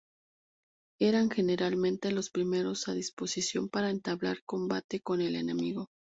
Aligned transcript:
Eran 0.99 1.29
generalmente 1.29 2.09
los 2.11 2.31
primeros 2.31 2.87
a 2.87 2.93
disposición 2.95 3.69
para 3.69 3.91
entablar 3.91 4.41
combate 4.45 4.99
con 4.99 5.21
el 5.21 5.35
enemigo. 5.35 5.89